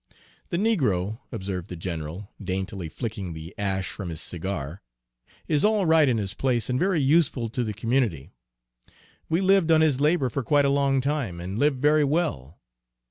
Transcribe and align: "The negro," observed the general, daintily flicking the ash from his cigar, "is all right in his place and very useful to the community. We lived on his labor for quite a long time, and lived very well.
"The 0.49 0.57
negro," 0.57 1.19
observed 1.31 1.69
the 1.69 1.75
general, 1.75 2.27
daintily 2.43 2.89
flicking 2.89 3.33
the 3.33 3.53
ash 3.55 3.91
from 3.91 4.09
his 4.09 4.19
cigar, 4.19 4.81
"is 5.47 5.63
all 5.63 5.85
right 5.85 6.09
in 6.09 6.17
his 6.17 6.33
place 6.33 6.71
and 6.71 6.79
very 6.79 6.99
useful 6.99 7.49
to 7.49 7.63
the 7.63 7.71
community. 7.71 8.31
We 9.29 9.41
lived 9.41 9.69
on 9.71 9.81
his 9.81 10.01
labor 10.01 10.31
for 10.31 10.41
quite 10.41 10.65
a 10.65 10.69
long 10.73 11.01
time, 11.01 11.39
and 11.39 11.59
lived 11.59 11.79
very 11.79 12.03
well. 12.03 12.57